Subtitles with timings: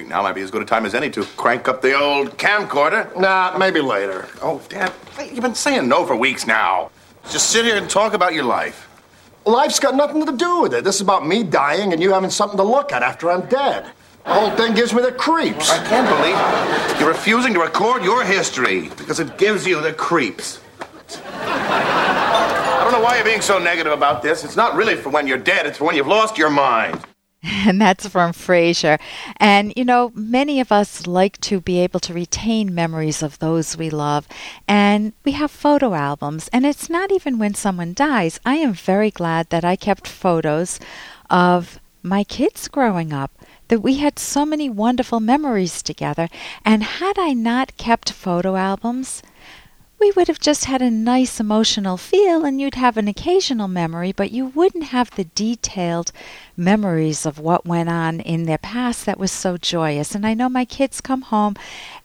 [0.00, 2.38] think now might be as good a time as any to crank up the old
[2.38, 3.14] camcorder.
[3.20, 4.26] Nah, maybe later.
[4.40, 6.90] Oh, Dad, you've been saying no for weeks now.
[7.28, 8.88] Just sit here and talk about your life.
[9.44, 10.84] Life's got nothing to do with it.
[10.84, 13.90] This is about me dying and you having something to look at after I'm dead.
[14.24, 15.70] The whole thing gives me the creeps.
[15.70, 20.60] I can't believe you're refusing to record your history because it gives you the creeps.
[21.26, 24.44] I don't know why you're being so negative about this.
[24.44, 27.04] It's not really for when you're dead, it's for when you've lost your mind.
[27.66, 28.98] And that's from Frasier.
[29.38, 33.76] And, you know, many of us like to be able to retain memories of those
[33.76, 34.28] we love.
[34.68, 36.48] And we have photo albums.
[36.52, 38.40] And it's not even when someone dies.
[38.44, 40.78] I am very glad that I kept photos
[41.30, 43.30] of my kids growing up
[43.68, 46.28] that we had so many wonderful memories together.
[46.64, 49.22] And had I not kept photo albums,
[50.00, 54.12] we would have just had a nice emotional feel and you'd have an occasional memory,
[54.12, 56.10] but you wouldn't have the detailed
[56.56, 60.14] memories of what went on in their past that was so joyous.
[60.14, 61.54] And I know my kids come home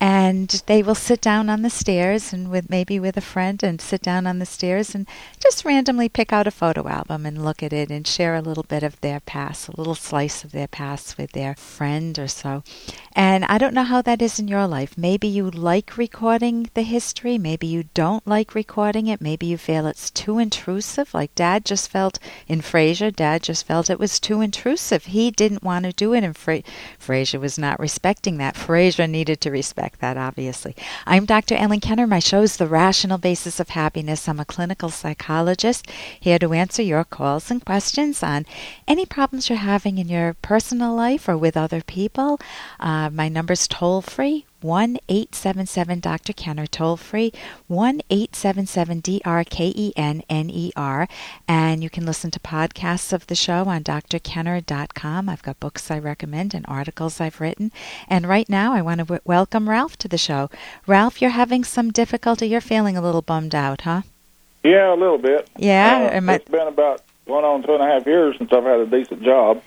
[0.00, 3.80] and they will sit down on the stairs and with maybe with a friend and
[3.80, 5.06] sit down on the stairs and
[5.38, 8.64] just randomly pick out a photo album and look at it and share a little
[8.64, 12.62] bit of their past, a little slice of their past with their friend or so.
[13.14, 14.96] And I don't know how that is in your life.
[14.96, 19.86] Maybe you like recording the history, maybe you don't like recording it, maybe you feel
[19.86, 24.40] it's too intrusive, like Dad just felt in Frasier, Dad just felt it was too
[24.40, 25.06] intrusive.
[25.06, 26.62] He didn't want to do it, and Fra-
[26.98, 28.54] Frasier was not respecting that.
[28.54, 30.76] Frasier needed to respect that, obviously.
[31.06, 31.54] I'm Dr.
[31.54, 32.06] Ellen Kenner.
[32.06, 34.28] My show is The Rational Basis of Happiness.
[34.28, 35.86] I'm a clinical psychologist
[36.20, 38.46] here to answer your calls and questions on
[38.86, 42.38] any problems you're having in your personal life or with other people.
[42.80, 46.32] Uh, my number's toll free 1 877 Dr.
[46.32, 47.32] Kenner, toll free
[47.66, 51.08] 1 877 D R K E N N E R.
[51.46, 55.28] And you can listen to podcasts of the show on drkenner.com.
[55.28, 57.72] I've got books I recommend and articles I've written.
[58.08, 60.50] And right now, I want to w- welcome Ralph to the show.
[60.86, 62.46] Ralph, you're having some difficulty.
[62.48, 64.02] You're feeling a little bummed out, huh?
[64.62, 65.48] Yeah, a little bit.
[65.56, 66.10] Yeah?
[66.14, 68.86] Uh, it's been about going on two and a half years since I've had a
[68.86, 69.62] decent job.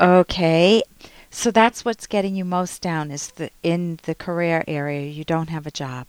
[0.00, 0.82] Okay.
[1.30, 5.48] So that's what's getting you most down is the in the career area you don't
[5.50, 6.06] have a job.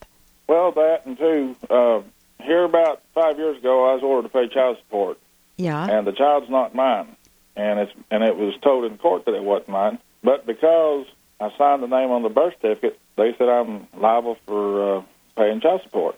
[0.48, 1.56] Well, that and two.
[1.70, 2.02] Uh,
[2.44, 5.18] here about five years ago, I was ordered to pay child support,
[5.58, 5.86] Yeah.
[5.90, 7.16] and the child's not mine,
[7.56, 10.00] and it's and it was told in court that it wasn't mine.
[10.24, 11.06] But because
[11.42, 15.02] I signed the name on the birth certificate, they said I'm liable for uh,
[15.36, 16.16] paying child support.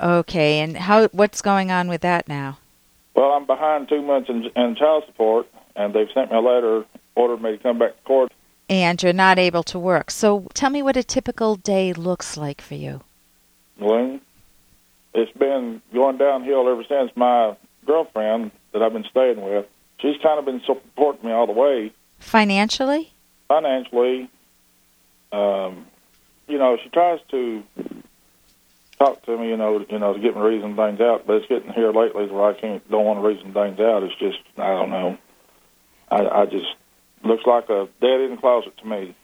[0.00, 0.60] Okay.
[0.60, 2.58] And how what's going on with that now?
[3.14, 6.84] Well, I'm behind two months in, in child support, and they've sent me a letter
[7.20, 8.32] ordered me to come back to court.
[8.68, 10.10] And you're not able to work.
[10.10, 13.02] So tell me what a typical day looks like for you.
[13.78, 14.20] Well,
[15.14, 19.66] It's been going downhill ever since my girlfriend that I've been staying with.
[19.98, 23.12] She's kind of been supporting me all the way Financially?
[23.48, 24.30] financially.
[25.32, 25.86] Um,
[26.46, 27.62] you know, she tries to
[28.98, 31.26] talk to me, you know, you know, to get me to reason things out.
[31.26, 34.02] But it's getting here lately where I can't, don't want to reason things out.
[34.04, 35.18] It's just, I don't know.
[36.10, 36.66] I, I just
[37.22, 39.14] looks like a dead end closet to me.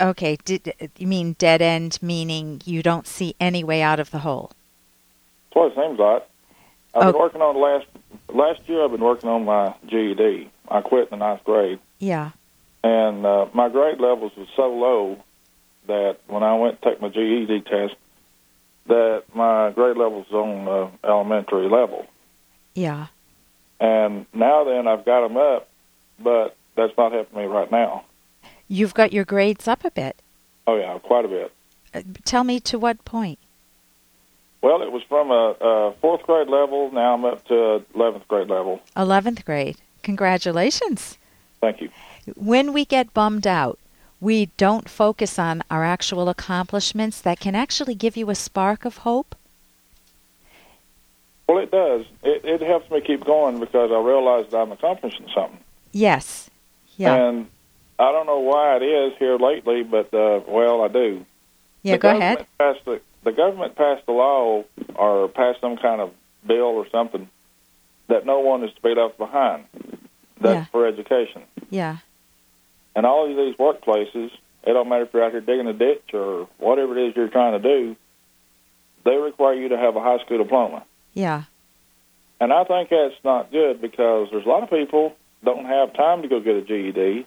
[0.00, 0.36] Okay.
[0.44, 4.52] Did, you mean dead end, meaning you don't see any way out of the hole?
[5.52, 6.26] That's what it seems like.
[6.94, 7.12] I've Oh.
[7.12, 7.86] been working on the last
[8.32, 8.84] last year.
[8.84, 10.50] I've been working on my GED.
[10.68, 12.30] I quit in the ninth grade, Yeah.
[12.84, 15.16] and uh, my grade levels was so low
[15.86, 17.94] that when I went to take my GED test,
[18.86, 22.06] that my grade levels was on uh, elementary level.
[22.74, 23.06] Yeah.
[23.80, 25.68] And now then, I've got them up,
[26.20, 28.04] but that's not helping me right now.
[28.68, 30.16] You've got your grades up a bit.
[30.66, 31.52] Oh yeah, quite a bit.
[31.94, 33.38] Uh, Tell me to what point?
[34.62, 36.90] Well, it was from a, a fourth grade level.
[36.92, 38.80] Now I'm up to eleventh grade level.
[38.96, 39.76] 11th grade.
[40.02, 41.18] Congratulations.
[41.60, 41.90] Thank you.
[42.36, 43.78] When we get bummed out,
[44.20, 48.98] we don't focus on our actual accomplishments that can actually give you a spark of
[48.98, 49.34] hope.
[51.48, 52.04] Well, it does.
[52.22, 55.58] It, it helps me keep going because I realize that I'm accomplishing something.
[55.90, 56.49] Yes.
[57.00, 57.14] Yeah.
[57.14, 57.46] And
[57.98, 61.24] I don't know why it is here lately, but uh, well, I do.
[61.82, 62.46] yeah, the go ahead.
[62.58, 64.64] Passed the, the government passed a law
[64.94, 66.12] or passed some kind of
[66.46, 67.28] bill or something
[68.08, 69.64] that no one is to be left behind.
[70.40, 70.64] That's Yeah.
[70.72, 71.42] for education.
[71.70, 71.98] Yeah.
[72.94, 74.30] And all of these workplaces,
[74.64, 77.28] it don't matter if you're out here digging a ditch or whatever it is you're
[77.28, 77.96] trying to do,
[79.04, 80.84] they require you to have a high school diploma.
[81.14, 81.44] Yeah.
[82.40, 85.14] And I think that's not good because there's a lot of people
[85.44, 87.26] don't have time to go get a GED,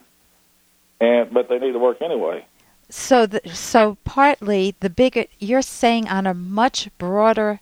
[1.00, 2.46] and but they need to work anyway.
[2.90, 7.60] So the, so partly the bigger you're saying on a much broader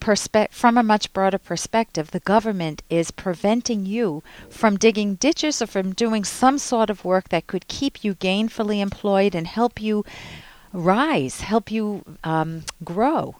[0.00, 5.66] perspe- from a much broader perspective, the government is preventing you from digging ditches or
[5.66, 10.04] from doing some sort of work that could keep you gainfully employed and help you
[10.72, 13.36] rise, help you um, grow.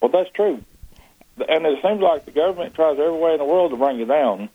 [0.00, 0.62] Well, that's true.
[1.48, 4.06] And it seems like the government tries every way in the world to bring you
[4.06, 4.48] down.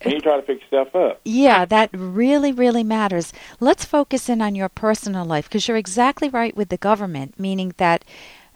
[0.00, 1.20] And you try to fix stuff up.
[1.24, 3.32] Yeah, that really, really matters.
[3.60, 7.74] Let's focus in on your personal life because you're exactly right with the government, meaning
[7.76, 8.04] that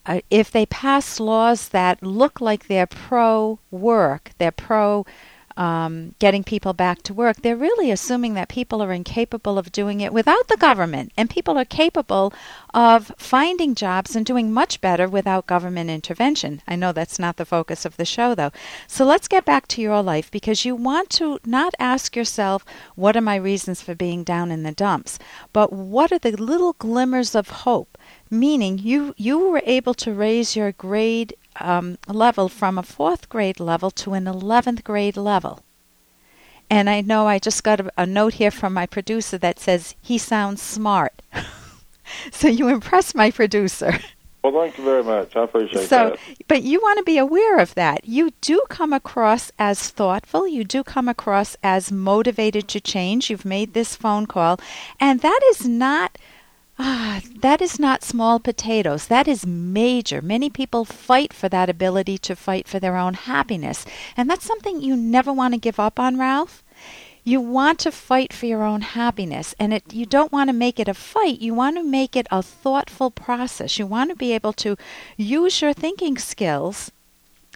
[0.04, 5.06] uh, if they pass laws that look like they're pro work, they're pro
[5.56, 10.00] um, getting people back to work, they're really assuming that people are incapable of doing
[10.00, 11.12] it without the government.
[11.16, 12.32] And people are capable
[12.74, 16.62] of finding jobs and doing much better without government intervention.
[16.66, 18.52] I know that's not the focus of the show, though.
[18.86, 22.64] So let's get back to your life because you want to not ask yourself,
[22.94, 25.18] what are my reasons for being down in the dumps,
[25.52, 27.98] but what are the little glimmers of hope?
[28.30, 33.60] Meaning, you, you were able to raise your grade um, level from a fourth grade
[33.60, 35.62] level to an 11th grade level.
[36.70, 39.94] And I know I just got a, a note here from my producer that says
[40.00, 41.20] he sounds smart.
[42.32, 43.98] so you impressed my producer.
[44.42, 45.36] Well, thank you very much.
[45.36, 46.18] I appreciate So, that.
[46.48, 48.06] but you want to be aware of that.
[48.08, 50.48] You do come across as thoughtful.
[50.48, 53.30] You do come across as motivated to change.
[53.30, 54.58] You've made this phone call,
[54.98, 56.18] and that is not.
[56.84, 59.06] Ah, that is not small potatoes.
[59.06, 60.20] That is major.
[60.20, 63.86] Many people fight for that ability to fight for their own happiness.
[64.16, 66.64] And that's something you never want to give up on, Ralph.
[67.22, 70.80] You want to fight for your own happiness, and it, you don't want to make
[70.80, 71.40] it a fight.
[71.40, 73.78] You want to make it a thoughtful process.
[73.78, 74.76] You want to be able to
[75.16, 76.90] use your thinking skills,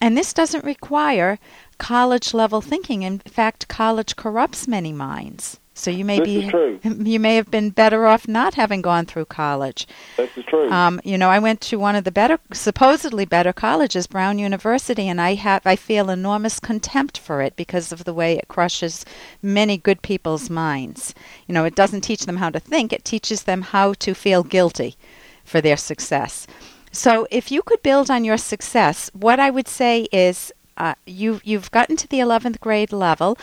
[0.00, 1.40] and this doesn't require
[1.78, 3.02] college level thinking.
[3.02, 5.58] In fact, college corrupts many minds.
[5.76, 6.50] So you may This
[6.82, 9.86] be you may have been better off not having gone through college.
[10.16, 10.70] This is true.
[10.70, 15.06] Um, you know, I went to one of the better, supposedly better colleges, Brown University,
[15.06, 19.04] and I have I feel enormous contempt for it because of the way it crushes
[19.42, 21.14] many good people's minds.
[21.46, 24.42] You know, it doesn't teach them how to think; it teaches them how to feel
[24.42, 24.96] guilty
[25.44, 26.46] for their success.
[26.90, 31.42] So, if you could build on your success, what I would say is, uh, you
[31.44, 33.36] you've gotten to the eleventh grade level.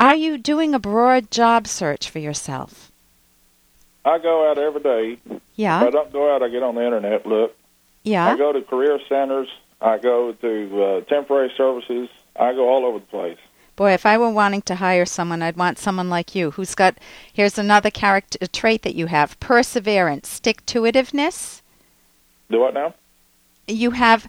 [0.00, 2.92] Are you doing a broad job search for yourself?
[4.04, 5.40] I go out every day.
[5.56, 5.80] Yeah.
[5.80, 7.56] If I don't go out, I get on the internet, look.
[8.04, 8.26] Yeah.
[8.26, 9.48] I go to career centers.
[9.80, 12.08] I go to uh, temporary services.
[12.36, 13.38] I go all over the place.
[13.76, 16.98] Boy, if I were wanting to hire someone, I'd want someone like you who's got.
[17.32, 21.62] Here's another character trait that you have: perseverance, stick to itiveness.
[22.50, 22.94] Do what now?
[23.68, 24.28] You have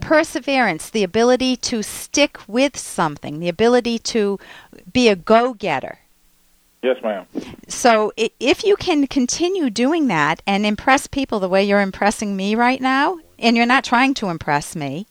[0.00, 4.38] perseverance, the ability to stick with something, the ability to
[4.92, 5.98] be a go-getter.
[6.82, 7.26] Yes, ma'am.
[7.68, 12.54] So if you can continue doing that and impress people the way you're impressing me
[12.54, 15.06] right now, and you're not trying to impress me,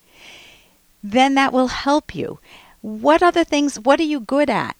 [1.02, 2.38] then that will help you.
[2.80, 3.78] What other things?
[3.78, 4.76] What are you good at?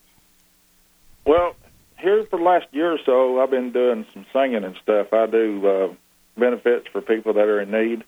[1.25, 1.55] Well,
[1.99, 5.13] here for the last year or so, I've been doing some singing and stuff.
[5.13, 5.95] I do uh,
[6.37, 8.05] benefits for people that are in need.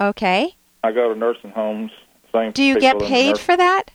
[0.00, 0.56] Okay.
[0.82, 1.90] I go to nursing homes.
[2.32, 3.90] Sing Do you get paid for that?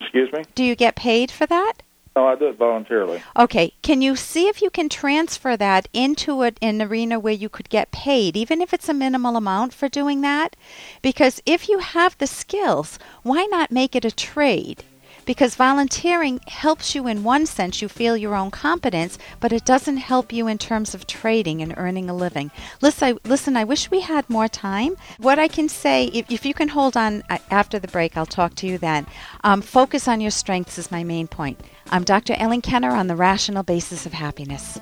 [0.00, 0.44] Excuse me?
[0.54, 1.74] Do you get paid for that?
[2.16, 3.22] No, I do it voluntarily.
[3.36, 7.48] Okay, can you see if you can transfer that into a, an arena where you
[7.48, 10.56] could get paid, even if it's a minimal amount for doing that?
[11.02, 14.82] Because if you have the skills, why not make it a trade?
[15.24, 19.98] Because volunteering helps you in one sense, you feel your own competence, but it doesn't
[19.98, 22.50] help you in terms of trading and earning a living.
[22.80, 24.96] Listen, I, listen, I wish we had more time.
[25.18, 28.26] What I can say, if, if you can hold on uh, after the break, I'll
[28.26, 29.06] talk to you then.
[29.44, 31.60] Um, focus on your strengths is my main point.
[31.90, 32.34] I'm Dr.
[32.36, 34.78] Ellen Kenner on the rational basis of happiness.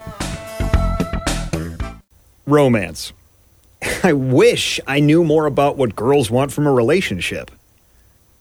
[2.46, 3.12] Romance.
[4.02, 7.50] I wish I knew more about what girls want from a relationship.